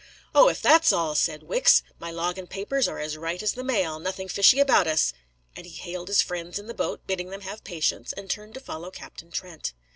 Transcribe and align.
"O, 0.33 0.49
if 0.49 0.63
that's 0.63 0.91
all!" 0.91 1.13
said 1.13 1.43
Wicks. 1.43 1.83
"My 1.99 2.09
log 2.09 2.39
and 2.39 2.49
papers 2.49 2.87
are 2.87 2.97
as 2.97 3.17
right 3.17 3.39
as 3.43 3.53
the 3.53 3.63
mail; 3.63 3.99
nothing 3.99 4.27
fishy 4.27 4.59
about 4.59 4.87
us." 4.87 5.13
And 5.55 5.67
he 5.67 5.75
hailed 5.75 6.07
his 6.07 6.23
friends 6.23 6.57
in 6.57 6.65
the 6.65 6.73
boat, 6.73 7.05
bidding 7.05 7.29
them 7.29 7.41
have 7.41 7.63
patience, 7.63 8.11
and 8.11 8.27
turned 8.27 8.55
to 8.55 8.59
follow 8.59 8.89
Captain 8.89 9.29
Trent. 9.29 9.73